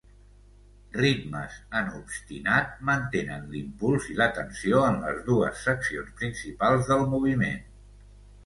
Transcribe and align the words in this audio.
Ritmes 0.99 1.57
en 1.81 1.91
obstinat 1.97 2.73
mantenen 2.89 3.45
l'impuls 3.51 4.07
i 4.15 4.17
la 4.23 4.29
tensió 4.39 4.81
en 4.89 4.99
les 5.05 5.23
dues 5.29 5.63
seccions 5.69 6.11
principals 6.23 6.91
del 6.95 7.05
moviment. 7.17 7.65